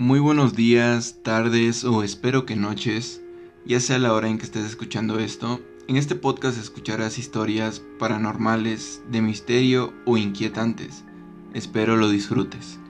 Muy 0.00 0.18
buenos 0.18 0.56
días, 0.56 1.16
tardes 1.22 1.84
o 1.84 2.02
espero 2.02 2.46
que 2.46 2.56
noches, 2.56 3.20
ya 3.66 3.80
sea 3.80 3.98
la 3.98 4.14
hora 4.14 4.30
en 4.30 4.38
que 4.38 4.46
estés 4.46 4.64
escuchando 4.64 5.18
esto. 5.18 5.60
En 5.88 5.98
este 5.98 6.14
podcast 6.14 6.58
escucharás 6.58 7.18
historias 7.18 7.82
paranormales, 7.98 9.02
de 9.10 9.20
misterio 9.20 9.92
o 10.06 10.16
inquietantes. 10.16 11.04
Espero 11.52 11.98
lo 11.98 12.08
disfrutes. 12.08 12.80